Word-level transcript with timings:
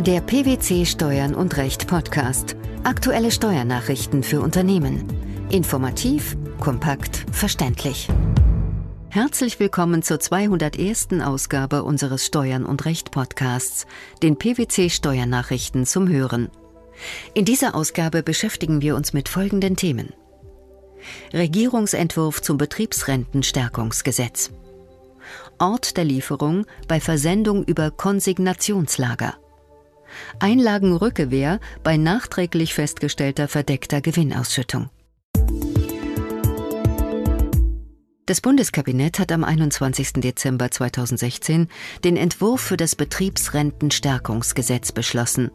Der 0.00 0.22
PwC 0.22 0.86
Steuern 0.86 1.34
und 1.34 1.58
Recht 1.58 1.86
Podcast. 1.86 2.56
Aktuelle 2.84 3.30
Steuernachrichten 3.30 4.22
für 4.22 4.40
Unternehmen. 4.40 5.04
Informativ, 5.50 6.38
kompakt, 6.58 7.26
verständlich. 7.32 8.08
Herzlich 9.10 9.60
willkommen 9.60 10.02
zur 10.02 10.18
201. 10.18 11.08
Ausgabe 11.22 11.82
unseres 11.82 12.24
Steuern 12.24 12.64
und 12.64 12.86
Recht 12.86 13.10
Podcasts, 13.10 13.86
den 14.22 14.38
PwC 14.38 14.88
Steuernachrichten 14.88 15.84
zum 15.84 16.08
Hören. 16.08 16.48
In 17.34 17.44
dieser 17.44 17.74
Ausgabe 17.74 18.22
beschäftigen 18.22 18.80
wir 18.80 18.96
uns 18.96 19.12
mit 19.12 19.28
folgenden 19.28 19.76
Themen. 19.76 20.14
Regierungsentwurf 21.34 22.40
zum 22.40 22.56
Betriebsrentenstärkungsgesetz. 22.56 24.50
Ort 25.58 25.98
der 25.98 26.04
Lieferung 26.04 26.64
bei 26.88 27.00
Versendung 27.00 27.64
über 27.64 27.90
Konsignationslager. 27.90 29.34
Einlagenrückewehr 30.38 31.60
bei 31.82 31.96
nachträglich 31.96 32.74
festgestellter 32.74 33.48
verdeckter 33.48 34.00
Gewinnausschüttung. 34.00 34.90
Das 38.30 38.40
Bundeskabinett 38.40 39.18
hat 39.18 39.32
am 39.32 39.42
21. 39.42 40.12
Dezember 40.14 40.70
2016 40.70 41.66
den 42.04 42.16
Entwurf 42.16 42.60
für 42.60 42.76
das 42.76 42.94
Betriebsrentenstärkungsgesetz 42.94 44.92
beschlossen. 44.92 45.50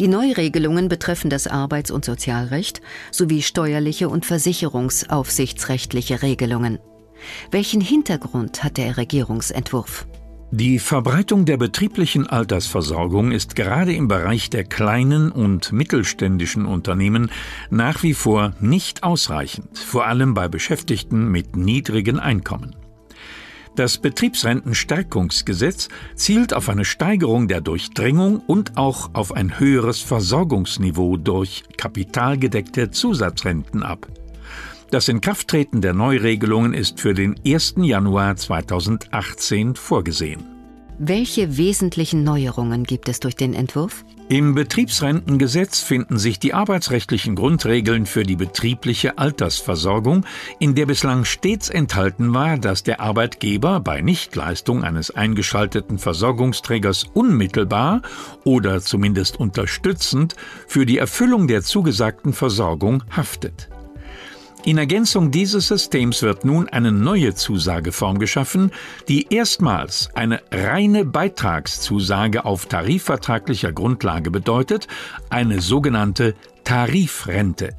Die 0.00 0.08
Neuregelungen 0.08 0.88
betreffen 0.88 1.30
das 1.30 1.46
Arbeits- 1.46 1.92
und 1.92 2.04
Sozialrecht 2.04 2.82
sowie 3.12 3.42
steuerliche 3.42 4.08
und 4.08 4.26
versicherungsaufsichtsrechtliche 4.26 6.22
Regelungen. 6.22 6.80
Welchen 7.50 7.80
Hintergrund 7.80 8.64
hat 8.64 8.78
der 8.78 8.96
Regierungsentwurf? 8.96 10.06
Die 10.54 10.78
Verbreitung 10.78 11.46
der 11.46 11.56
betrieblichen 11.56 12.26
Altersversorgung 12.26 13.32
ist 13.32 13.56
gerade 13.56 13.94
im 13.94 14.06
Bereich 14.06 14.50
der 14.50 14.64
kleinen 14.64 15.32
und 15.32 15.72
mittelständischen 15.72 16.66
Unternehmen 16.66 17.30
nach 17.70 18.02
wie 18.02 18.12
vor 18.12 18.52
nicht 18.60 19.02
ausreichend, 19.02 19.78
vor 19.78 20.04
allem 20.04 20.34
bei 20.34 20.48
Beschäftigten 20.48 21.30
mit 21.30 21.56
niedrigen 21.56 22.18
Einkommen. 22.20 22.76
Das 23.76 23.96
Betriebsrentenstärkungsgesetz 23.96 25.88
zielt 26.16 26.52
auf 26.52 26.68
eine 26.68 26.84
Steigerung 26.84 27.48
der 27.48 27.62
Durchdringung 27.62 28.40
und 28.40 28.76
auch 28.76 29.08
auf 29.14 29.32
ein 29.32 29.58
höheres 29.58 30.00
Versorgungsniveau 30.00 31.16
durch 31.16 31.62
kapitalgedeckte 31.78 32.90
Zusatzrenten 32.90 33.82
ab. 33.82 34.06
Das 34.92 35.08
Inkrafttreten 35.08 35.80
der 35.80 35.94
Neuregelungen 35.94 36.74
ist 36.74 37.00
für 37.00 37.14
den 37.14 37.34
1. 37.46 37.76
Januar 37.78 38.36
2018 38.36 39.74
vorgesehen. 39.74 40.44
Welche 40.98 41.56
wesentlichen 41.56 42.24
Neuerungen 42.24 42.84
gibt 42.84 43.08
es 43.08 43.18
durch 43.18 43.34
den 43.34 43.54
Entwurf? 43.54 44.04
Im 44.28 44.54
Betriebsrentengesetz 44.54 45.80
finden 45.80 46.18
sich 46.18 46.38
die 46.40 46.52
arbeitsrechtlichen 46.52 47.36
Grundregeln 47.36 48.04
für 48.04 48.24
die 48.24 48.36
betriebliche 48.36 49.16
Altersversorgung, 49.16 50.26
in 50.58 50.74
der 50.74 50.84
bislang 50.84 51.24
stets 51.24 51.70
enthalten 51.70 52.34
war, 52.34 52.58
dass 52.58 52.82
der 52.82 53.00
Arbeitgeber 53.00 53.80
bei 53.80 54.02
Nichtleistung 54.02 54.84
eines 54.84 55.10
eingeschalteten 55.10 55.96
Versorgungsträgers 55.96 57.04
unmittelbar 57.14 58.02
oder 58.44 58.82
zumindest 58.82 59.40
unterstützend 59.40 60.36
für 60.66 60.84
die 60.84 60.98
Erfüllung 60.98 61.48
der 61.48 61.62
zugesagten 61.62 62.34
Versorgung 62.34 63.04
haftet. 63.10 63.71
In 64.64 64.78
Ergänzung 64.78 65.32
dieses 65.32 65.66
Systems 65.66 66.22
wird 66.22 66.44
nun 66.44 66.68
eine 66.68 66.92
neue 66.92 67.34
Zusageform 67.34 68.20
geschaffen, 68.20 68.70
die 69.08 69.26
erstmals 69.34 70.08
eine 70.14 70.40
reine 70.52 71.04
Beitragszusage 71.04 72.44
auf 72.44 72.66
tarifvertraglicher 72.66 73.72
Grundlage 73.72 74.30
bedeutet, 74.30 74.86
eine 75.30 75.60
sogenannte 75.60 76.36
Tarifrente. 76.62 77.70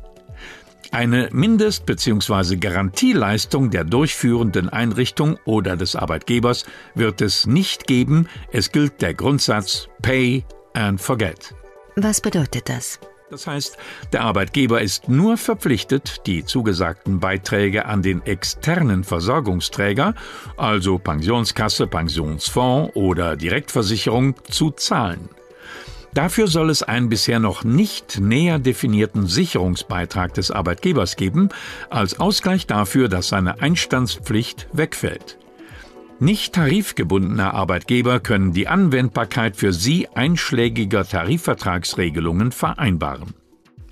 Eine 0.91 1.29
Mindest- 1.31 1.85
bzw. 1.85 2.57
Garantieleistung 2.57 3.71
der 3.71 3.85
durchführenden 3.85 4.67
Einrichtung 4.67 5.39
oder 5.45 5.77
des 5.77 5.95
Arbeitgebers 5.95 6.65
wird 6.95 7.21
es 7.21 7.47
nicht 7.47 7.87
geben, 7.87 8.27
es 8.51 8.73
gilt 8.73 9.01
der 9.01 9.13
Grundsatz 9.13 9.87
Pay 10.01 10.43
and 10.73 10.99
Forget. 10.99 11.55
Was 11.95 12.19
bedeutet 12.19 12.67
das? 12.67 12.99
Das 13.29 13.47
heißt, 13.47 13.77
der 14.11 14.21
Arbeitgeber 14.21 14.81
ist 14.81 15.09
nur 15.09 15.37
verpflichtet, 15.37 16.27
die 16.27 16.45
zugesagten 16.45 17.19
Beiträge 17.19 17.85
an 17.85 18.01
den 18.01 18.23
externen 18.25 19.03
Versorgungsträger, 19.03 20.13
also 20.57 20.99
Pensionskasse, 20.99 21.87
Pensionsfonds 21.87 22.95
oder 22.95 23.35
Direktversicherung, 23.35 24.35
zu 24.49 24.71
zahlen. 24.71 25.29
Dafür 26.13 26.47
soll 26.47 26.69
es 26.69 26.83
einen 26.83 27.09
bisher 27.09 27.39
noch 27.39 27.63
nicht 27.63 28.19
näher 28.19 28.59
definierten 28.59 29.25
Sicherungsbeitrag 29.25 30.33
des 30.35 30.51
Arbeitgebers 30.51 31.15
geben, 31.15 31.49
als 31.89 32.19
Ausgleich 32.19 32.67
dafür, 32.67 33.09
dass 33.09 33.29
seine 33.29 33.61
Einstandspflicht 33.61 34.67
wegfällt. 34.73 35.39
Nicht 36.23 36.55
tarifgebundene 36.55 37.53
Arbeitgeber 37.53 38.21
können 38.21 38.53
die 38.53 38.69
Anwendbarkeit 38.69 39.57
für 39.57 39.73
sie 39.73 40.07
einschlägiger 40.07 41.05
Tarifvertragsregelungen 41.05 42.53
vereinbaren. 42.53 43.33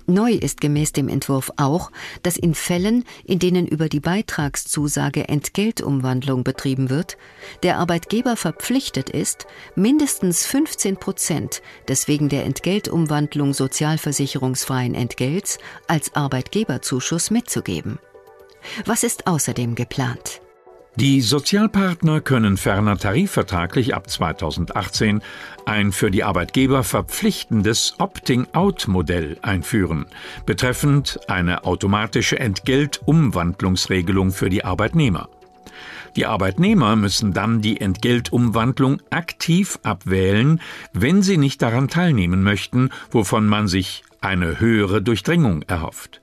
Neu 0.06 0.32
ist 0.32 0.62
gemäß 0.62 0.92
dem 0.92 1.10
Entwurf 1.10 1.52
auch, 1.58 1.92
dass 2.22 2.38
in 2.38 2.54
Fällen, 2.54 3.04
in 3.26 3.38
denen 3.38 3.66
über 3.66 3.90
die 3.90 4.00
Beitragszusage 4.00 5.28
Entgeltumwandlung 5.28 6.42
betrieben 6.42 6.88
wird, 6.88 7.18
der 7.64 7.76
Arbeitgeber 7.76 8.36
verpflichtet 8.36 9.10
ist, 9.10 9.46
mindestens 9.76 10.46
15 10.46 10.96
Prozent 10.96 11.60
des 11.86 12.08
wegen 12.08 12.30
der 12.30 12.46
Entgeltumwandlung 12.46 13.52
sozialversicherungsfreien 13.52 14.94
Entgelts 14.94 15.58
als 15.86 16.14
Arbeitgeberzuschuss 16.14 17.30
mitzugeben. 17.30 17.98
Was 18.86 19.04
ist 19.04 19.26
außerdem 19.26 19.74
geplant? 19.74 20.41
Die 20.96 21.22
Sozialpartner 21.22 22.20
können 22.20 22.58
ferner 22.58 22.98
tarifvertraglich 22.98 23.94
ab 23.94 24.10
2018 24.10 25.22
ein 25.64 25.90
für 25.90 26.10
die 26.10 26.22
Arbeitgeber 26.22 26.84
verpflichtendes 26.84 27.94
Opting-out-Modell 27.98 29.38
einführen, 29.40 30.04
betreffend 30.44 31.18
eine 31.28 31.64
automatische 31.64 32.38
Entgeltumwandlungsregelung 32.38 34.32
für 34.32 34.50
die 34.50 34.66
Arbeitnehmer. 34.66 35.30
Die 36.14 36.26
Arbeitnehmer 36.26 36.94
müssen 36.94 37.32
dann 37.32 37.62
die 37.62 37.80
Entgeltumwandlung 37.80 39.00
aktiv 39.08 39.78
abwählen, 39.82 40.60
wenn 40.92 41.22
sie 41.22 41.38
nicht 41.38 41.62
daran 41.62 41.88
teilnehmen 41.88 42.42
möchten, 42.42 42.90
wovon 43.10 43.46
man 43.46 43.66
sich 43.66 44.04
eine 44.20 44.60
höhere 44.60 45.00
Durchdringung 45.00 45.62
erhofft. 45.62 46.21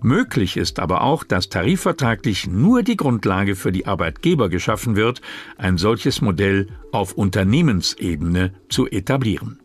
Möglich 0.00 0.56
ist 0.56 0.78
aber 0.78 1.02
auch, 1.02 1.24
dass 1.24 1.48
tarifvertraglich 1.48 2.46
nur 2.46 2.82
die 2.82 2.96
Grundlage 2.96 3.56
für 3.56 3.72
die 3.72 3.86
Arbeitgeber 3.86 4.48
geschaffen 4.48 4.96
wird, 4.96 5.20
ein 5.56 5.78
solches 5.78 6.20
Modell 6.20 6.68
auf 6.92 7.12
Unternehmensebene 7.12 8.52
zu 8.68 8.86
etablieren. 8.88 9.58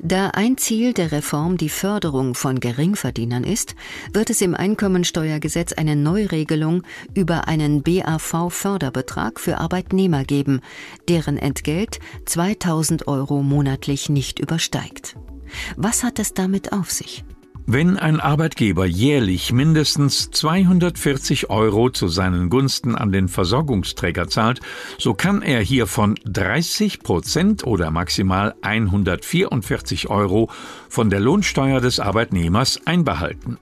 Da 0.00 0.28
ein 0.28 0.56
Ziel 0.56 0.92
der 0.92 1.10
Reform 1.10 1.56
die 1.56 1.68
Förderung 1.68 2.36
von 2.36 2.60
Geringverdienern 2.60 3.42
ist, 3.42 3.74
wird 4.12 4.30
es 4.30 4.40
im 4.40 4.54
Einkommensteuergesetz 4.54 5.72
eine 5.72 5.96
Neuregelung 5.96 6.84
über 7.14 7.48
einen 7.48 7.82
BAV-Förderbetrag 7.82 9.40
für 9.40 9.58
Arbeitnehmer 9.58 10.22
geben, 10.24 10.60
deren 11.08 11.36
Entgelt 11.36 11.98
2000 12.26 13.08
Euro 13.08 13.42
monatlich 13.42 14.08
nicht 14.08 14.38
übersteigt. 14.38 15.16
Was 15.76 16.04
hat 16.04 16.20
es 16.20 16.32
damit 16.32 16.72
auf 16.72 16.92
sich? 16.92 17.24
Wenn 17.70 17.98
ein 17.98 18.18
Arbeitgeber 18.18 18.86
jährlich 18.86 19.52
mindestens 19.52 20.30
240 20.30 21.50
Euro 21.50 21.90
zu 21.90 22.08
seinen 22.08 22.48
Gunsten 22.48 22.94
an 22.94 23.12
den 23.12 23.28
Versorgungsträger 23.28 24.26
zahlt, 24.26 24.60
so 24.96 25.12
kann 25.12 25.42
er 25.42 25.60
hiervon 25.60 26.14
30 26.24 27.00
Prozent 27.00 27.66
oder 27.66 27.90
maximal 27.90 28.54
144 28.62 30.08
Euro 30.08 30.48
von 30.88 31.10
der 31.10 31.20
Lohnsteuer 31.20 31.82
des 31.82 32.00
Arbeitnehmers 32.00 32.80
einbehalten. 32.86 33.58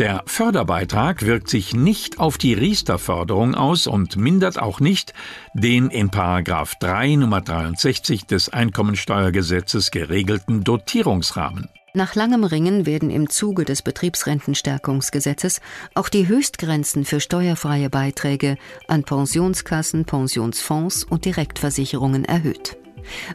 Der 0.00 0.24
Förderbeitrag 0.26 1.24
wirkt 1.24 1.48
sich 1.48 1.72
nicht 1.72 2.18
auf 2.18 2.36
die 2.36 2.54
Riester-Förderung 2.54 3.54
aus 3.54 3.86
und 3.86 4.16
mindert 4.16 4.60
auch 4.60 4.80
nicht 4.80 5.14
den 5.54 5.88
in 5.88 6.10
Paragraph 6.10 6.74
3 6.80 7.14
Nummer 7.14 7.42
63 7.42 8.26
des 8.26 8.48
Einkommensteuergesetzes 8.48 9.92
geregelten 9.92 10.64
Dotierungsrahmen. 10.64 11.68
Nach 11.96 12.16
langem 12.16 12.42
Ringen 12.42 12.86
werden 12.86 13.08
im 13.08 13.30
Zuge 13.30 13.64
des 13.64 13.82
Betriebsrentenstärkungsgesetzes 13.82 15.60
auch 15.94 16.08
die 16.08 16.26
Höchstgrenzen 16.26 17.04
für 17.04 17.20
steuerfreie 17.20 17.88
Beiträge 17.88 18.56
an 18.88 19.04
Pensionskassen, 19.04 20.04
Pensionsfonds 20.04 21.04
und 21.04 21.24
Direktversicherungen 21.24 22.24
erhöht. 22.24 22.76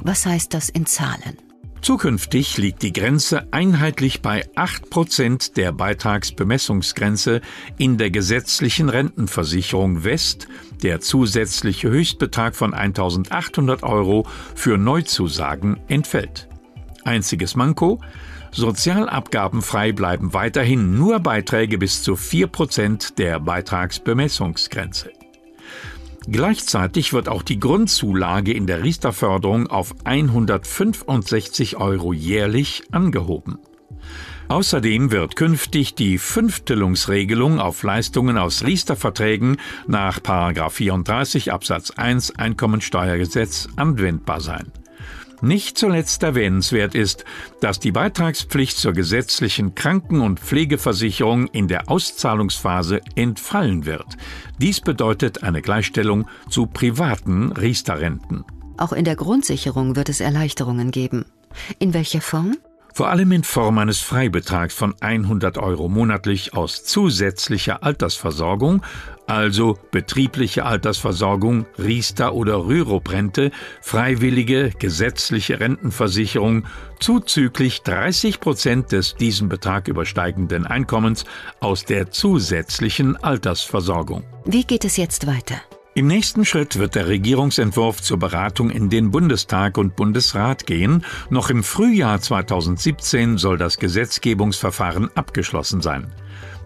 Was 0.01 0.25
heißt 0.25 0.53
das 0.53 0.67
in 0.67 0.85
Zahlen? 0.85 1.38
Zukünftig 1.81 2.57
liegt 2.57 2.83
die 2.83 2.91
Grenze 2.91 3.47
einheitlich 3.53 4.21
bei 4.21 4.45
8% 4.56 5.53
der 5.53 5.71
Beitragsbemessungsgrenze 5.71 7.39
in 7.77 7.97
der 7.97 8.11
gesetzlichen 8.11 8.89
Rentenversicherung 8.89 10.03
West. 10.03 10.50
Der 10.83 11.00
zusätzliche 11.00 11.89
Höchstbetrag 11.89 12.57
von 12.57 12.73
1800 12.73 13.83
Euro 13.83 14.27
für 14.53 14.77
Neuzusagen 14.77 15.79
entfällt. 15.88 16.50
Einziges 17.06 17.56
Manko, 17.56 18.01
sozialabgabenfrei 18.51 19.92
bleiben 19.92 20.34
weiterhin 20.34 20.98
nur 20.98 21.19
Beiträge 21.19 21.78
bis 21.78 22.04
zu 22.04 22.13
4% 22.13 23.16
der 23.16 23.40
Beitragsbemessungsgrenze. 23.40 25.12
Gleichzeitig 26.28 27.13
wird 27.13 27.28
auch 27.28 27.42
die 27.42 27.60
Grundzulage 27.60 28.54
in 28.54 28.68
der 28.68 28.84
Riester-Förderung 28.84 29.68
auf 29.68 29.96
165 30.04 31.78
Euro 31.78 32.13
jährlich 32.13 32.84
angehoben. 32.92 33.57
Außerdem 34.48 35.12
wird 35.12 35.36
künftig 35.36 35.94
die 35.94 36.18
Fünftelungsregelung 36.18 37.60
auf 37.60 37.84
Leistungen 37.84 38.38
aus 38.38 38.63
Riester-Verträgen 38.63 39.57
nach 39.88 40.19
34 40.24 41.52
Absatz 41.52 41.92
1 41.92 42.38
Einkommensteuergesetz 42.38 43.69
anwendbar 43.75 44.42
sein. 44.42 44.72
Nicht 45.41 45.77
zuletzt 45.77 46.24
erwähnenswert 46.24 46.95
ist, 46.95 47.24
dass 47.62 47.80
die 47.80 47.91
Beitragspflicht 47.91 48.77
zur 48.77 48.94
gesetzlichen 48.94 49.75
Kranken- 49.75 50.21
und 50.21 50.39
Pflegeversicherung 50.39 51.47
in 51.47 51.68
der 51.68 51.89
Auszahlungsphase 51.89 53.01
entfallen 53.15 53.86
wird. 53.86 54.18
Dies 54.57 54.81
bedeutet 54.81 55.44
eine 55.44 55.62
Gleichstellung 55.62 56.27
zu 56.50 56.65
privaten 56.65 57.51
Riester-Renten. 57.53 58.44
Auch 58.77 58.94
in 58.94 59.06
der 59.06 59.15
Grundsicherung 59.15 59.95
wird 59.95 60.09
es 60.09 60.19
Erleichterungen 60.19 60.91
geben. 60.91 61.25
In 61.80 61.94
welcher 61.94 62.21
Form? 62.21 62.56
Vor 62.94 63.09
allem 63.09 63.31
in 63.31 63.44
Form 63.44 63.77
eines 63.77 64.00
Freibetrags 64.00 64.74
von 64.74 64.95
100 65.00 65.57
Euro 65.57 65.89
monatlich 65.89 66.53
aus 66.53 66.83
zusätzlicher 66.83 67.83
Altersversorgung, 67.83 68.83
also 69.27 69.77
betriebliche 69.91 70.65
Altersversorgung, 70.65 71.65
Riester- 71.77 72.33
oder 72.33 72.65
Rürup-Rente, 72.65 73.51
freiwillige 73.81 74.71
gesetzliche 74.80 75.59
Rentenversicherung, 75.59 76.65
zuzüglich 77.00 77.83
30 77.83 78.39
Prozent 78.39 78.92
des 78.92 79.15
diesen 79.15 79.50
Betrag 79.50 79.88
übersteigenden 79.88 80.65
Einkommens 80.65 81.25
aus 81.59 81.85
der 81.85 82.12
zusätzlichen 82.12 83.18
Altersversorgung. 83.18 84.24
Wie 84.45 84.63
geht 84.63 84.83
es 84.83 84.97
jetzt 84.97 85.27
weiter? 85.27 85.62
Im 86.00 86.07
nächsten 86.07 86.46
Schritt 86.46 86.80
wird 86.80 86.96
der 86.96 87.10
Regierungsentwurf 87.10 88.01
zur 88.01 88.18
Beratung 88.18 88.69
in 88.69 88.90
den 88.90 89.12
Bundestag 89.12 89.78
und 89.78 89.98
Bundesrat 89.98 90.66
gehen. 90.66 91.04
Noch 91.30 91.50
im 91.50 91.62
Frühjahr 91.62 92.22
2017 92.22 93.38
soll 93.38 93.57
das 93.57 93.80
Gesetzgebungsverfahren 93.80 95.10
abgeschlossen 95.16 95.81
sein. 95.81 96.07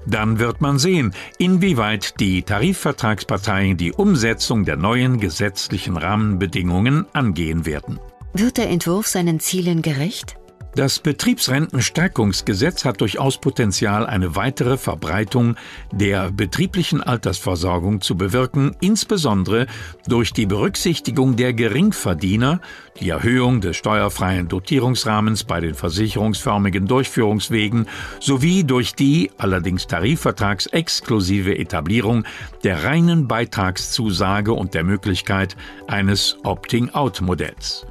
Dann 0.06 0.38
wird 0.38 0.62
man 0.62 0.78
sehen, 0.78 1.16
inwieweit 1.40 2.20
die 2.20 2.44
Tarifvertragsparteien 2.44 3.76
die 3.76 3.92
Umsetzung 3.92 4.66
der 4.66 4.78
neuen 4.78 5.20
gesetzlichen 5.20 5.98
Rahmenbedingungen 5.98 7.08
angehen 7.14 7.66
werden. 7.66 8.00
Wird 8.34 8.58
der 8.58 8.70
Entwurf 8.70 9.08
seinen 9.08 9.40
Zielen 9.40 9.82
gerecht? 9.82 10.36
Das 10.76 10.98
Betriebsrentenstärkungsgesetz 10.98 12.84
hat 12.84 13.00
durchaus 13.00 13.38
Potenzial, 13.38 14.08
eine 14.08 14.36
weitere 14.36 14.78
Verbreitung 14.78 15.56
der 15.92 16.32
betrieblichen 16.32 17.00
Altersversorgung 17.00 18.02
zu 18.02 18.18
bewirken, 18.18 18.76
insbesondere 18.82 19.68
durch 20.08 20.34
die 20.34 20.48
Berücksichtigung 20.48 21.36
der 21.36 21.54
Geringverdiener, 21.54 22.60
die 23.00 23.10
Erhöhung 23.10 23.62
des 23.62 23.78
steuerfreien 23.78 24.48
Dotierungsrahmens 24.48 25.44
bei 25.44 25.60
den 25.60 25.76
versicherungsförmigen 25.76 26.88
Durchführungswegen 26.88 27.88
sowie 28.20 28.64
durch 28.64 28.96
die 28.96 29.30
allerdings 29.38 29.86
tarifvertragsexklusive 29.86 31.56
Etablierung 31.56 32.24
der 32.64 32.84
reinen 32.84 33.28
Beitragszusage 33.28 34.54
und 34.54 34.74
der 34.74 34.84
Möglichkeit 34.84 35.56
eines 35.88 36.38
Opting-out-Modells. 36.44 37.86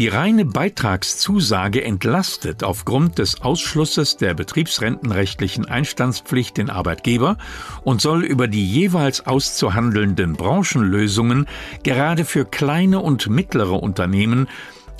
Die 0.00 0.08
reine 0.08 0.46
Beitragszusage 0.46 1.84
entlastet 1.84 2.64
aufgrund 2.64 3.18
des 3.18 3.42
Ausschlusses 3.42 4.16
der 4.16 4.32
betriebsrentenrechtlichen 4.32 5.66
Einstandspflicht 5.66 6.56
den 6.56 6.70
Arbeitgeber 6.70 7.36
und 7.82 8.00
soll 8.00 8.24
über 8.24 8.48
die 8.48 8.66
jeweils 8.66 9.26
auszuhandelnden 9.26 10.36
Branchenlösungen 10.36 11.44
gerade 11.82 12.24
für 12.24 12.46
kleine 12.46 13.00
und 13.00 13.28
mittlere 13.28 13.74
Unternehmen 13.82 14.48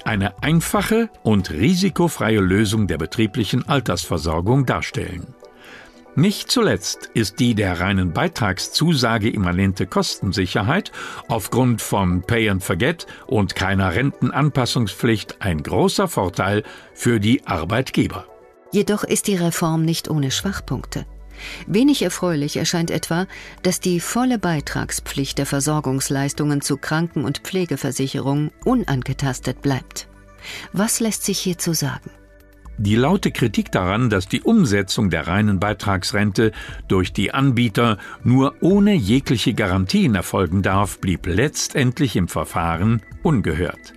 eine 0.05 0.43
einfache 0.43 1.08
und 1.23 1.50
risikofreie 1.50 2.41
Lösung 2.41 2.87
der 2.87 2.99
betrieblichen 2.99 3.67
Altersversorgung 3.67 4.67
darstellen. 4.67 5.29
Nicht 6.16 6.50
zuletzt 6.50 7.08
ist 7.14 7.38
die 7.38 7.54
der 7.54 7.80
reinen 7.80 8.12
Beitragszusage 8.12 9.30
immanente 9.30 9.86
Kostensicherheit 9.86 10.90
aufgrund 11.28 11.80
von 11.82 12.22
Pay 12.22 12.50
and 12.50 12.64
Forget 12.64 13.06
und 13.26 13.54
keiner 13.54 13.94
Rentenanpassungspflicht 13.94 15.36
ein 15.40 15.62
großer 15.62 16.08
Vorteil 16.08 16.64
für 16.94 17.20
die 17.20 17.46
Arbeitgeber. 17.46 18.26
Jedoch 18.72 19.04
ist 19.04 19.28
die 19.28 19.36
Reform 19.36 19.84
nicht 19.84 20.10
ohne 20.10 20.30
Schwachpunkte. 20.30 21.06
Wenig 21.66 22.02
erfreulich 22.02 22.56
erscheint 22.56 22.90
etwa, 22.90 23.26
dass 23.62 23.80
die 23.80 24.00
volle 24.00 24.38
Beitragspflicht 24.38 25.38
der 25.38 25.46
Versorgungsleistungen 25.46 26.60
zu 26.60 26.76
Kranken- 26.76 27.24
und 27.24 27.38
Pflegeversicherung 27.38 28.50
unangetastet 28.64 29.62
bleibt. 29.62 30.08
Was 30.72 31.00
lässt 31.00 31.24
sich 31.24 31.38
hierzu 31.38 31.72
sagen? 31.72 32.10
Die 32.82 32.97
laute 32.97 33.31
Kritik 33.31 33.71
daran, 33.71 34.09
dass 34.09 34.27
die 34.27 34.41
Umsetzung 34.41 35.11
der 35.11 35.27
reinen 35.27 35.61
Beitragsrente 35.61 36.50
durch 36.88 37.12
die 37.12 37.31
Anbieter 37.35 37.99
nur 38.25 38.55
ohne 38.62 38.94
jegliche 38.94 39.53
Garantien 39.53 40.15
erfolgen 40.15 40.62
darf, 40.62 40.99
blieb 40.99 41.27
letztendlich 41.27 42.17
im 42.17 42.27
Verfahren 42.27 43.03
ungehört. 43.23 43.93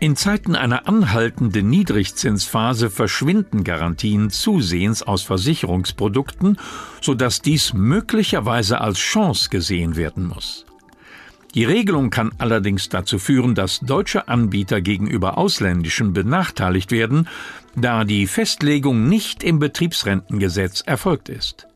In 0.00 0.16
Zeiten 0.16 0.54
einer 0.54 0.86
anhaltenden 0.86 1.70
Niedrigzinsphase 1.70 2.90
verschwinden 2.90 3.64
Garantien 3.64 4.28
zusehends 4.28 5.02
aus 5.02 5.22
Versicherungsprodukten, 5.22 6.58
sodass 7.00 7.40
dies 7.40 7.72
möglicherweise 7.72 8.82
als 8.82 8.98
Chance 8.98 9.48
gesehen 9.48 9.96
werden 9.96 10.26
muss. 10.26 10.66
Die 11.54 11.64
Regelung 11.64 12.10
kann 12.10 12.32
allerdings 12.38 12.88
dazu 12.88 13.18
führen, 13.18 13.54
dass 13.54 13.80
deutsche 13.80 14.28
Anbieter 14.28 14.80
gegenüber 14.80 15.38
ausländischen 15.38 16.12
benachteiligt 16.12 16.90
werden, 16.90 17.28
da 17.74 18.04
die 18.04 18.26
Festlegung 18.26 19.08
nicht 19.08 19.42
im 19.42 19.58
Betriebsrentengesetz 19.58 20.82
erfolgt 20.82 21.28
ist. 21.28 21.66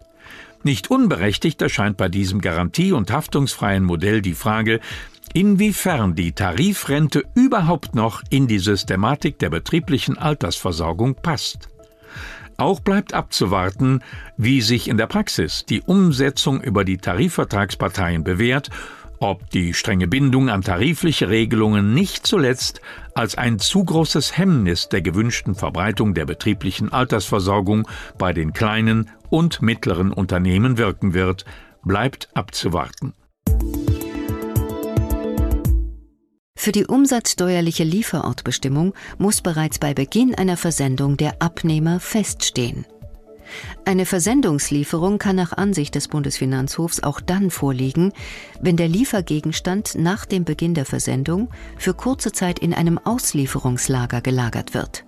Nicht 0.62 0.90
unberechtigt 0.90 1.60
erscheint 1.62 1.96
bei 1.96 2.08
diesem 2.08 2.40
garantie- 2.40 2.92
und 2.92 3.10
haftungsfreien 3.10 3.82
Modell 3.82 4.22
die 4.22 4.34
Frage, 4.34 4.80
inwiefern 5.32 6.14
die 6.14 6.32
Tarifrente 6.32 7.25
überhaupt 7.34 7.94
noch 7.94 8.22
in 8.30 8.46
die 8.46 8.58
Systematik 8.58 9.38
der 9.38 9.50
betrieblichen 9.50 10.18
Altersversorgung 10.18 11.14
passt. 11.14 11.68
Auch 12.58 12.80
bleibt 12.80 13.14
abzuwarten, 13.14 14.04
wie 14.37 14.61
sich 14.61 14.87
in 14.87 14.99
der 14.99 15.06
Praxis 15.06 15.64
die 15.64 15.80
Umsetzung 15.80 16.61
über 16.61 16.85
die 16.85 16.99
Tarifvertragsparteien 16.99 18.23
bewährt 18.23 18.70
ob 19.23 19.50
die 19.50 19.73
strenge 19.73 20.09
Bindung 20.09 20.49
an 20.49 20.62
tarifliche 20.62 21.29
Regelungen 21.29 21.95
nicht 21.95 22.26
zuletzt 22.26 22.81
als 23.14 23.37
ein 23.37 23.59
zu 23.59 23.85
großes 23.85 24.37
Hemmnis 24.37 24.88
der 24.88 25.00
gewünschten 25.00 25.55
Verbreitung 25.55 26.12
der 26.14 26.26
betrieblichen 26.26 26.93
Altersversorgung 26.93 27.87
bei 28.19 28.33
den 28.33 28.52
kleinen 28.52 29.11
und 29.31 29.62
mittleren 29.62 30.12
Unternehmen 30.12 30.76
wirken 30.76 31.14
wird, 31.14 31.45
bleibt 31.85 32.29
abzuwarten. 32.35 33.14
Für 36.57 36.73
die 36.73 36.87
umsatzsteuerliche 36.87 37.83
Lieferortbestimmung 37.83 38.95
muss 39.19 39.41
bereits 39.41 39.79
bei 39.79 39.95
Beginn 39.95 40.35
einer 40.35 40.57
Versendung 40.57 41.17
der 41.17 41.43
Abnehmer 41.43 41.99
feststehen. 41.99 42.87
Eine 43.85 44.06
Versendungslieferung 44.06 45.18
kann 45.18 45.37
nach 45.37 45.52
Ansicht 45.52 45.94
des 45.94 46.09
Bundesfinanzhofs 46.09 47.02
auch 47.02 47.21
dann 47.21 47.50
vorliegen, 47.50 48.12
wenn 48.61 48.76
der 48.76 48.88
Liefergegenstand 48.88 49.94
nach 49.97 50.26
dem 50.26 50.44
Beginn 50.44 50.75
der 50.75 50.85
Versendung 50.85 51.49
für 51.76 51.94
kurze 51.94 52.32
Zeit 52.32 52.59
in 52.59 52.75
einem 52.75 52.99
Auslieferungslager 52.99 54.21
gelagert 54.21 54.75
wird. 54.75 55.04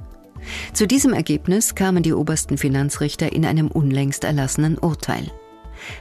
Zu 0.72 0.86
diesem 0.86 1.12
Ergebnis 1.12 1.74
kamen 1.74 2.02
die 2.02 2.12
obersten 2.12 2.58
Finanzrichter 2.58 3.32
in 3.32 3.46
einem 3.46 3.68
unlängst 3.68 4.24
erlassenen 4.24 4.78
Urteil. 4.78 5.30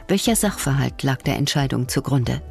Welcher 0.08 0.36
Sachverhalt 0.36 1.02
lag 1.02 1.22
der 1.22 1.36
Entscheidung 1.36 1.88
zugrunde? 1.88 2.42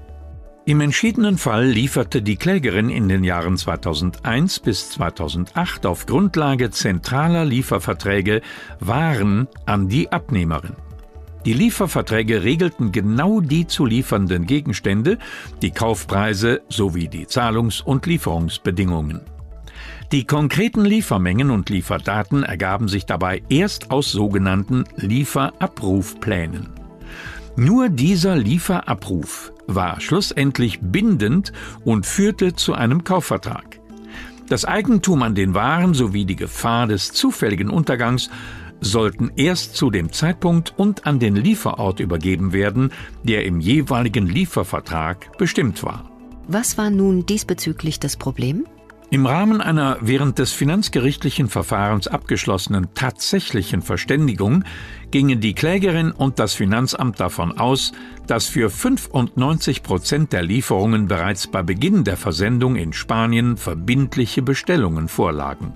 Im 0.65 0.79
entschiedenen 0.79 1.37
Fall 1.37 1.65
lieferte 1.65 2.21
die 2.21 2.37
Klägerin 2.37 2.89
in 2.89 3.09
den 3.09 3.25
Jahren 3.25 3.57
2001 3.57 4.61
bis 4.61 4.91
2008 4.91 5.85
auf 5.85 6.05
Grundlage 6.05 6.71
zentraler 6.71 7.43
Lieferverträge 7.43 8.41
Waren 8.79 9.49
an 9.65 9.89
die 9.89 10.09
Abnehmerin. 10.13 10.77
Die 11.45 11.51
Lieferverträge 11.51 12.43
regelten 12.43 12.93
genau 12.93 13.41
die 13.41 13.67
zu 13.67 13.85
liefernden 13.85 14.45
Gegenstände, 14.45 15.17
die 15.61 15.71
Kaufpreise 15.71 16.61
sowie 16.69 17.09
die 17.09 17.27
Zahlungs- 17.27 17.81
und 17.81 18.05
Lieferungsbedingungen. 18.05 19.19
Die 20.13 20.23
konkreten 20.23 20.85
Liefermengen 20.85 21.51
und 21.51 21.69
Lieferdaten 21.69 22.43
ergaben 22.43 22.87
sich 22.87 23.05
dabei 23.05 23.41
erst 23.49 23.91
aus 23.91 24.13
sogenannten 24.13 24.85
Lieferabrufplänen. 24.95 26.69
Nur 27.57 27.89
dieser 27.89 28.37
Lieferabruf 28.37 29.52
war 29.67 29.99
schlussendlich 29.99 30.79
bindend 30.81 31.53
und 31.83 32.05
führte 32.05 32.53
zu 32.53 32.73
einem 32.73 33.03
Kaufvertrag. 33.03 33.79
Das 34.49 34.65
Eigentum 34.65 35.23
an 35.23 35.35
den 35.35 35.53
Waren 35.53 35.93
sowie 35.93 36.25
die 36.25 36.35
Gefahr 36.35 36.87
des 36.87 37.11
zufälligen 37.11 37.69
Untergangs 37.69 38.29
sollten 38.81 39.31
erst 39.35 39.75
zu 39.75 39.89
dem 39.89 40.11
Zeitpunkt 40.11 40.73
und 40.77 41.07
an 41.07 41.19
den 41.19 41.35
Lieferort 41.35 41.99
übergeben 41.99 42.51
werden, 42.53 42.91
der 43.23 43.45
im 43.45 43.59
jeweiligen 43.59 44.27
Liefervertrag 44.27 45.37
bestimmt 45.37 45.83
war. 45.83 46.09
Was 46.47 46.77
war 46.77 46.89
nun 46.89 47.25
diesbezüglich 47.25 47.99
das 47.99 48.17
Problem? 48.17 48.65
Im 49.13 49.27
Rahmen 49.27 49.61
einer 49.61 49.99
während 50.01 50.39
des 50.39 50.53
finanzgerichtlichen 50.53 51.47
Verfahrens 51.47 52.07
abgeschlossenen 52.07 52.95
tatsächlichen 52.95 53.83
Verständigung 53.83 54.63
gingen 55.11 55.39
die 55.39 55.53
Klägerin 55.53 56.11
und 56.11 56.39
das 56.39 56.55
Finanzamt 56.55 57.19
davon 57.19 57.55
aus, 57.59 57.91
dass 58.25 58.47
für 58.47 58.71
95 58.71 59.83
Prozent 59.83 60.33
der 60.33 60.41
Lieferungen 60.41 61.07
bereits 61.07 61.45
bei 61.45 61.61
Beginn 61.61 62.03
der 62.03 62.17
Versendung 62.17 62.75
in 62.75 62.91
Spanien 62.91 63.55
verbindliche 63.55 64.41
Bestellungen 64.41 65.07
vorlagen. 65.07 65.73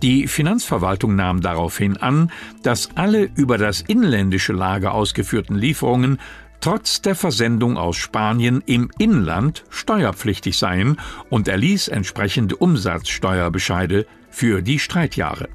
Die 0.00 0.26
Finanzverwaltung 0.26 1.16
nahm 1.16 1.42
daraufhin 1.42 1.98
an, 1.98 2.32
dass 2.62 2.96
alle 2.96 3.24
über 3.24 3.58
das 3.58 3.82
inländische 3.82 4.54
Lager 4.54 4.94
ausgeführten 4.94 5.56
Lieferungen 5.56 6.18
trotz 6.60 7.02
der 7.02 7.14
Versendung 7.14 7.76
aus 7.76 7.96
Spanien 7.96 8.62
im 8.66 8.90
Inland 8.98 9.64
steuerpflichtig 9.70 10.58
seien 10.58 10.98
und 11.30 11.48
erließ 11.48 11.88
entsprechende 11.88 12.56
Umsatzsteuerbescheide 12.56 14.06
für 14.30 14.62
die 14.62 14.78
Streitjahre. 14.78 15.48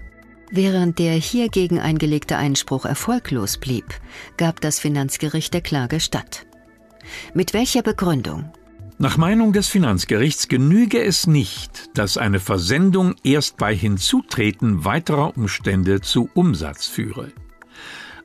Während 0.51 0.99
der 0.99 1.13
hiergegen 1.13 1.79
eingelegte 1.79 2.37
Einspruch 2.37 2.85
erfolglos 2.85 3.57
blieb, 3.57 3.85
gab 4.37 4.61
das 4.61 4.79
Finanzgericht 4.79 5.53
der 5.53 5.61
Klage 5.61 5.99
statt. 5.99 6.45
Mit 7.33 7.53
welcher 7.53 7.81
Begründung? 7.81 8.51
Nach 8.99 9.17
Meinung 9.17 9.51
des 9.51 9.67
Finanzgerichts 9.67 10.47
genüge 10.47 11.03
es 11.03 11.25
nicht, 11.25 11.97
dass 11.97 12.17
eine 12.17 12.39
Versendung 12.39 13.15
erst 13.23 13.57
bei 13.57 13.75
Hinzutreten 13.75 14.85
weiterer 14.85 15.35
Umstände 15.35 16.01
zu 16.01 16.29
Umsatz 16.35 16.85
führe. 16.85 17.31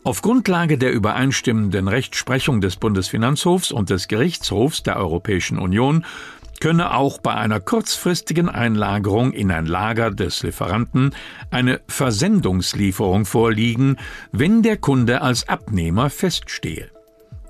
Auf 0.05 0.23
Grundlage 0.23 0.79
der 0.79 0.93
übereinstimmenden 0.93 1.89
Rechtsprechung 1.89 2.61
des 2.61 2.77
Bundesfinanzhofs 2.77 3.73
und 3.73 3.91
des 3.91 4.09
Gerichtshofs 4.09 4.83
der 4.83 4.97
Europäischen 4.97 5.59
Union 5.59 6.05
könne 6.61 6.95
auch 6.95 7.19
bei 7.19 7.35
einer 7.35 7.61
kurzfristigen 7.61 8.49
Einlagerung 8.49 9.33
in 9.33 9.51
ein 9.51 9.67
Lager 9.67 10.11
des 10.11 10.43
Lieferanten 10.43 11.15
eine 11.51 11.81
Versendungslieferung 11.89 13.27
vorliegen, 13.27 13.97
wenn 14.33 14.63
der 14.63 14.77
Kunde 14.77 15.21
als 15.21 15.49
Abnehmer 15.49 16.11
feststehe. 16.11 16.91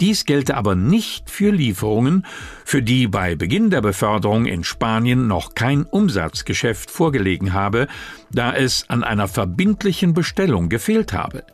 Dies 0.01 0.25
gelte 0.25 0.57
aber 0.57 0.77
nicht 0.77 1.29
für 1.29 1.51
Lieferungen, 1.51 2.25
für 2.65 2.83
die 2.83 3.09
bei 3.09 3.35
Beginn 3.35 3.71
der 3.71 3.81
Beförderung 3.81 4.47
in 4.47 4.63
Spanien 4.63 5.27
noch 5.27 5.55
kein 5.55 5.85
Umsatzgeschäft 5.85 6.91
vorgelegen 6.91 7.53
habe, 7.53 7.89
da 8.31 8.53
es 8.53 8.89
an 8.89 9.03
einer 9.03 9.27
verbindlichen 9.27 10.15
Bestellung 10.15 10.69
gefehlt 10.69 11.13
habe 11.13 11.45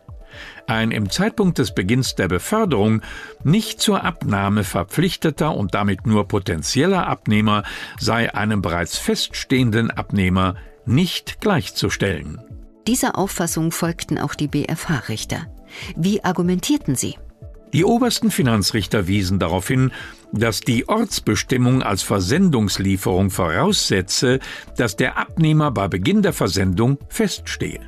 ein 0.66 0.90
im 0.90 1.10
Zeitpunkt 1.10 1.58
des 1.58 1.74
Beginns 1.74 2.14
der 2.14 2.28
Beförderung 2.28 3.02
nicht 3.42 3.80
zur 3.80 4.04
Abnahme 4.04 4.64
verpflichteter 4.64 5.54
und 5.54 5.74
damit 5.74 6.06
nur 6.06 6.28
potenzieller 6.28 7.06
Abnehmer 7.06 7.64
sei 7.98 8.34
einem 8.34 8.62
bereits 8.62 8.98
feststehenden 8.98 9.90
Abnehmer 9.90 10.56
nicht 10.86 11.40
gleichzustellen. 11.40 12.40
Dieser 12.86 13.16
Auffassung 13.16 13.72
folgten 13.72 14.18
auch 14.18 14.34
die 14.34 14.48
BFH-Richter. 14.48 15.46
Wie 15.96 16.22
argumentierten 16.22 16.94
sie? 16.94 17.16
Die 17.72 17.84
obersten 17.84 18.30
Finanzrichter 18.30 19.08
wiesen 19.08 19.40
darauf 19.40 19.66
hin, 19.66 19.90
dass 20.32 20.60
die 20.60 20.88
Ortsbestimmung 20.88 21.82
als 21.82 22.02
Versendungslieferung 22.02 23.30
voraussetze, 23.30 24.38
dass 24.76 24.94
der 24.94 25.18
Abnehmer 25.18 25.70
bei 25.72 25.88
Beginn 25.88 26.22
der 26.22 26.32
Versendung 26.32 26.98
feststehe. 27.08 27.80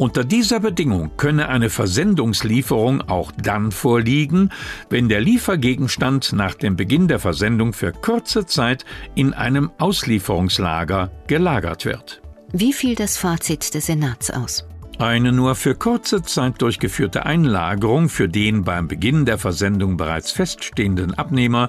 Unter 0.00 0.24
dieser 0.24 0.60
Bedingung 0.60 1.10
könne 1.18 1.50
eine 1.50 1.68
Versendungslieferung 1.68 3.02
auch 3.02 3.32
dann 3.32 3.70
vorliegen, 3.70 4.48
wenn 4.88 5.10
der 5.10 5.20
Liefergegenstand 5.20 6.32
nach 6.32 6.54
dem 6.54 6.74
Beginn 6.74 7.06
der 7.06 7.18
Versendung 7.18 7.74
für 7.74 7.92
kurze 7.92 8.46
Zeit 8.46 8.86
in 9.14 9.34
einem 9.34 9.70
Auslieferungslager 9.76 11.10
gelagert 11.26 11.84
wird. 11.84 12.22
Wie 12.50 12.72
fiel 12.72 12.94
das 12.94 13.18
Fazit 13.18 13.74
des 13.74 13.84
Senats 13.84 14.30
aus? 14.30 14.66
Eine 14.98 15.32
nur 15.32 15.54
für 15.54 15.74
kurze 15.74 16.22
Zeit 16.22 16.62
durchgeführte 16.62 17.26
Einlagerung 17.26 18.08
für 18.08 18.28
den 18.28 18.64
beim 18.64 18.88
Beginn 18.88 19.26
der 19.26 19.36
Versendung 19.36 19.98
bereits 19.98 20.32
feststehenden 20.32 21.12
Abnehmer 21.12 21.68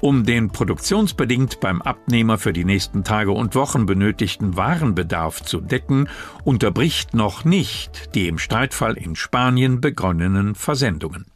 um 0.00 0.24
den 0.24 0.50
produktionsbedingt 0.50 1.60
beim 1.60 1.82
Abnehmer 1.82 2.38
für 2.38 2.52
die 2.52 2.64
nächsten 2.64 3.04
Tage 3.04 3.32
und 3.32 3.54
Wochen 3.54 3.86
benötigten 3.86 4.56
Warenbedarf 4.56 5.42
zu 5.42 5.60
decken, 5.60 6.08
unterbricht 6.44 7.14
noch 7.14 7.44
nicht 7.44 8.14
die 8.14 8.28
im 8.28 8.38
Streitfall 8.38 8.96
in 8.96 9.16
Spanien 9.16 9.80
begonnenen 9.80 10.54
Versendungen. 10.54 11.26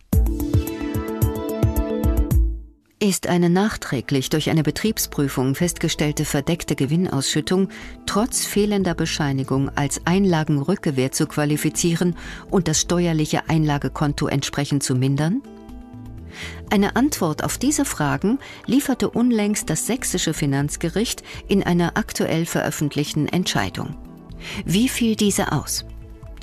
Ist 3.00 3.26
eine 3.26 3.50
nachträglich 3.50 4.30
durch 4.30 4.48
eine 4.48 4.62
Betriebsprüfung 4.62 5.54
festgestellte 5.54 6.24
verdeckte 6.24 6.74
Gewinnausschüttung 6.74 7.68
trotz 8.06 8.46
fehlender 8.46 8.94
Bescheinigung 8.94 9.68
als 9.76 10.06
Einlagenrückgewähr 10.06 11.12
zu 11.12 11.26
qualifizieren 11.26 12.16
und 12.50 12.66
das 12.66 12.80
steuerliche 12.80 13.50
Einlagekonto 13.50 14.26
entsprechend 14.26 14.82
zu 14.82 14.94
mindern? 14.94 15.42
Eine 16.70 16.96
Antwort 16.96 17.44
auf 17.44 17.58
diese 17.58 17.84
Fragen 17.84 18.38
lieferte 18.66 19.10
unlängst 19.10 19.70
das 19.70 19.86
sächsische 19.86 20.34
Finanzgericht 20.34 21.22
in 21.48 21.62
einer 21.62 21.96
aktuell 21.96 22.46
veröffentlichten 22.46 23.26
Entscheidung. 23.28 23.96
Wie 24.64 24.88
fiel 24.88 25.16
diese 25.16 25.52
aus? 25.52 25.84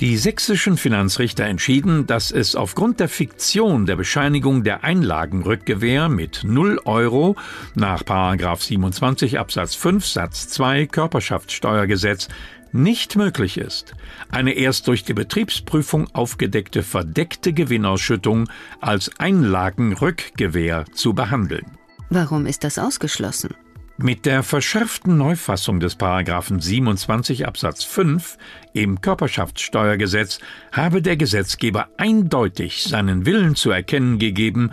Die 0.02 0.16
sächsischen 0.16 0.78
Finanzrichter 0.78 1.44
entschieden, 1.44 2.08
dass 2.08 2.32
es 2.32 2.56
aufgrund 2.56 2.98
der 2.98 3.08
Fiktion 3.08 3.86
der 3.86 3.94
Bescheinigung 3.94 4.64
der 4.64 4.82
Einlagenrückgewähr 4.82 6.08
mit 6.08 6.42
0 6.42 6.80
Euro 6.84 7.36
nach 7.76 8.02
27 8.02 9.38
Absatz 9.38 9.76
5 9.76 10.04
Satz 10.04 10.48
2 10.48 10.86
Körperschaftssteuergesetz 10.86 12.26
nicht 12.72 13.16
möglich 13.16 13.58
ist, 13.58 13.94
eine 14.30 14.52
erst 14.52 14.88
durch 14.88 15.04
die 15.04 15.14
Betriebsprüfung 15.14 16.08
aufgedeckte 16.14 16.82
verdeckte 16.82 17.52
Gewinnausschüttung 17.52 18.48
als 18.80 19.10
Einlagenrückgewähr 19.18 20.84
zu 20.92 21.14
behandeln. 21.14 21.66
Warum 22.10 22.46
ist 22.46 22.64
das 22.64 22.78
ausgeschlossen? 22.78 23.54
Mit 23.98 24.26
der 24.26 24.42
verschärften 24.42 25.16
Neufassung 25.16 25.78
des 25.78 25.96
Paragraphen 25.96 26.60
27 26.60 27.46
Absatz 27.46 27.84
5 27.84 28.38
im 28.72 29.00
Körperschaftssteuergesetz 29.00 30.40
habe 30.72 31.02
der 31.02 31.16
Gesetzgeber 31.16 31.88
eindeutig 31.98 32.84
seinen 32.84 33.26
Willen 33.26 33.54
zu 33.54 33.70
erkennen 33.70 34.18
gegeben, 34.18 34.70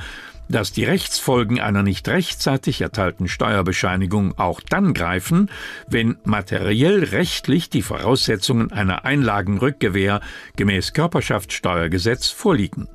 dass 0.50 0.74
die 0.74 0.84
Rechtsfolgen 0.84 1.60
einer 1.60 1.84
nicht 1.84 2.08
rechtzeitig 2.10 2.82
erteilten 2.82 3.28
Steuerbescheinigung 3.28 4.38
auch 4.38 4.60
dann 4.60 4.94
greifen, 4.94 5.50
wenn 5.88 6.18
materiell 6.26 7.04
rechtlich 7.04 7.70
die 7.70 7.84
Voraussetzungen 7.84 8.72
einer 8.72 9.06
Einlagenrückgewähr 9.06 10.22
gemäß 10.56 10.94
Körperschaftssteuergesetz 10.94 12.30
vorliegen. 12.30 12.90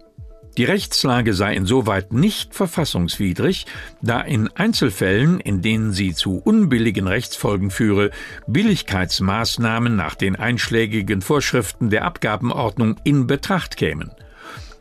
Die 0.57 0.65
Rechtslage 0.65 1.35
sei 1.35 1.55
insoweit 1.55 2.13
nicht 2.13 2.55
verfassungswidrig, 2.55 3.67
da 4.03 4.21
in 4.21 4.49
Einzelfällen, 4.49 5.41
in 5.41 5.63
denen 5.63 5.93
sie 5.93 6.15
zu 6.15 6.37
unbilligen 6.37 7.09
Rechtsfolgen 7.09 7.71
führe, 7.71 8.11
Billigkeitsmaßnahmen 8.47 9.97
nach 9.97 10.15
den 10.15 10.37
einschlägigen 10.37 11.23
Vorschriften 11.23 11.91
der 11.91 12.05
Abgabenordnung 12.05 12.97
in 13.03 13.27
Betracht 13.27 13.77
kämen. 13.77 14.13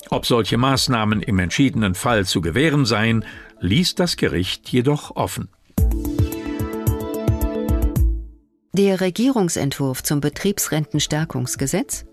Ob 0.09 0.25
solche 0.25 0.57
Maßnahmen 0.57 1.21
im 1.21 1.39
entschiedenen 1.39 1.95
Fall 1.95 2.25
zu 2.25 2.41
gewähren 2.41 2.85
seien, 2.85 3.25
ließ 3.59 3.95
das 3.95 4.17
Gericht 4.17 4.69
jedoch 4.69 5.15
offen. 5.15 5.49
Der 8.75 9.01
Regierungsentwurf 9.01 10.01
zum 10.01 10.19
Betriebsrentenstärkungsgesetz, 10.19 12.05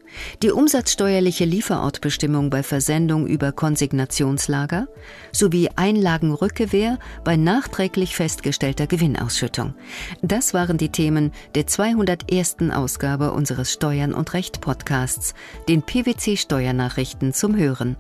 die 0.43 0.51
umsatzsteuerliche 0.51 1.47
Lieferortbestimmung 1.47 2.51
bei 2.51 2.63
Versendung 2.63 3.27
über 3.27 3.51
Konsignationslager 3.51 4.87
sowie 5.33 5.71
Einlagenrückgewähr 5.77 6.99
bei 7.25 7.39
nachträglich 7.39 8.15
festgestellter 8.15 8.87
Gewinnausschüttung. 8.87 9.73
Das 10.21 10.53
waren 10.53 10.77
die 10.77 10.91
Themen 10.91 11.33
der 11.55 11.67
201. 11.67 12.57
Ausgabe 12.75 13.33
unseres 13.33 13.73
Steuern 13.73 14.13
und 14.13 14.35
Recht 14.35 14.61
Podcasts, 14.61 15.33
den 15.67 15.81
PwC 15.81 16.37
Steuernachrichten 16.37 17.33
zum 17.33 17.57
Hören. 17.57 17.97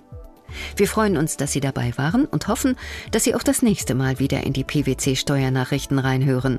Wir 0.76 0.86
freuen 0.86 1.16
uns, 1.16 1.38
dass 1.38 1.52
Sie 1.52 1.60
dabei 1.60 1.96
waren 1.96 2.26
und 2.26 2.46
hoffen, 2.46 2.76
dass 3.10 3.24
Sie 3.24 3.34
auch 3.34 3.42
das 3.42 3.62
nächste 3.62 3.94
Mal 3.94 4.18
wieder 4.18 4.44
in 4.44 4.52
die 4.52 4.64
PwC 4.64 5.16
Steuernachrichten 5.16 5.98
reinhören. 5.98 6.58